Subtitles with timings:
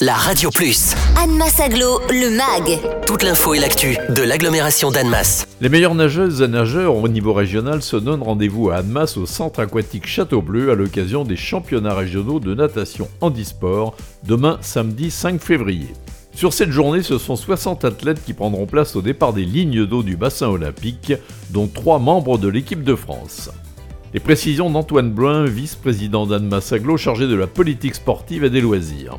[0.00, 0.94] la Radio Plus.
[1.16, 2.80] Annemasse Aglo, le MAG.
[3.06, 5.46] Toute l'info et l'actu de l'agglomération d'Annemasse.
[5.60, 9.60] Les meilleures nageuses et nageurs au niveau régional se donnent rendez-vous à Annemasse au centre
[9.60, 13.94] aquatique Château Bleu à l'occasion des championnats régionaux de natation handisport
[14.24, 15.88] demain samedi 5 février.
[16.34, 20.02] Sur cette journée, ce sont 60 athlètes qui prendront place au départ des lignes d'eau
[20.02, 21.12] du bassin olympique,
[21.50, 23.50] dont 3 membres de l'équipe de France.
[24.14, 29.18] Les précisions d'Antoine Brun, vice-président d'Annemasse Aglo chargé de la politique sportive et des loisirs.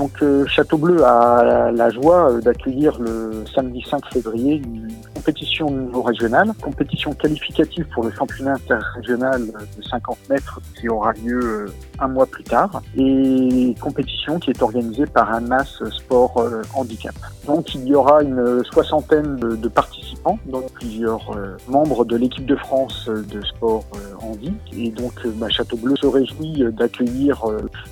[0.00, 5.66] Donc euh, Château Bleu a la joie euh, d'accueillir le samedi 5 février une compétition
[5.66, 9.42] au niveau régional, compétition qualificative pour le championnat interrégional
[9.76, 11.66] de 50 mètres qui aura lieu euh,
[11.98, 17.14] un mois plus tard et compétition qui est organisée par Annemasse Sport Handicap.
[17.46, 21.30] Donc il y aura une soixantaine de, participants, donc plusieurs
[21.68, 23.84] membres de l'équipe de France de sport
[24.22, 27.44] handi et donc bah, Château Bleu se réjouit d'accueillir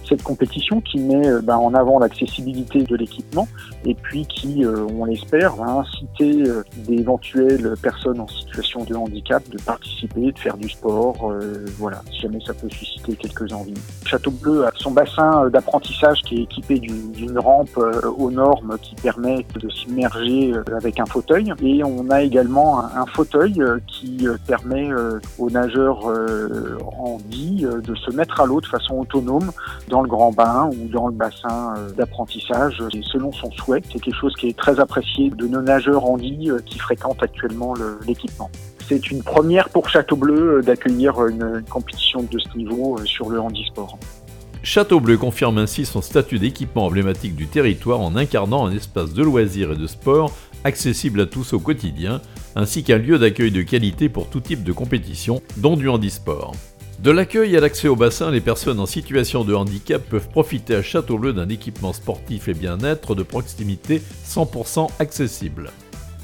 [0.08, 3.48] cette compétition qui met bah, en avant l'accessibilité de l'équipement
[3.84, 9.42] et puis qui, euh, on l'espère, va inciter euh, d'éventuelles personnes en situation de handicap
[9.48, 13.74] de participer, de faire du sport, euh, voilà, si jamais ça peut susciter quelques envies.
[14.04, 17.78] Château Bleu a son bassin d'apprentissage qui est équipé d'une rampe
[18.16, 23.60] aux normes qui permet de s'immerger avec un fauteuil et on a également un, fauteuil
[23.86, 24.90] qui permet
[25.38, 26.10] aux nageurs
[26.96, 29.50] handi de se mettre à l'eau de façon autonome
[29.88, 33.82] dans le grand bain ou dans le bassin d'apprentissage selon son souhait.
[33.92, 37.22] C'est quelque chose qui est très apprécié de nos nageurs en ligne euh, qui fréquentent
[37.22, 37.74] actuellement
[38.06, 38.50] l'équipement.
[38.88, 43.30] C'est une première pour Château Bleu euh, d'accueillir une, compétition de ce niveau euh, sur
[43.30, 43.98] le handisport.
[44.62, 49.22] Château Bleu confirme ainsi son statut d'équipement emblématique du territoire en incarnant un espace de
[49.22, 50.32] loisirs et de sport
[50.64, 52.20] accessible à tous au quotidien,
[52.58, 56.52] ainsi qu'un lieu d'accueil de qualité pour tout type de compétition, dont du handisport.
[56.98, 60.82] De l'accueil à l'accès au bassin, les personnes en situation de handicap peuvent profiter à
[60.82, 65.70] Château-Bleu d'un équipement sportif et bien-être de proximité 100% accessible.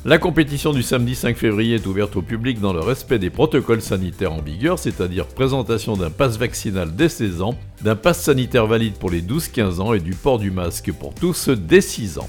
[0.05, 3.81] La compétition du samedi 5 février est ouverte au public dans le respect des protocoles
[3.81, 8.95] sanitaires en vigueur, c'est-à-dire présentation d'un pass vaccinal dès 16 ans, d'un pass sanitaire valide
[8.95, 12.29] pour les 12-15 ans et du port du masque pour tous dès 6 ans.